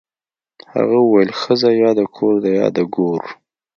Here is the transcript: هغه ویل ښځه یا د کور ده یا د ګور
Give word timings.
هغه 0.73 0.99
ویل 1.03 1.31
ښځه 1.41 1.69
یا 1.81 1.89
د 1.99 2.01
کور 2.15 2.33
ده 2.43 2.49
یا 2.59 2.67
د 2.75 2.77
ګور 2.95 3.21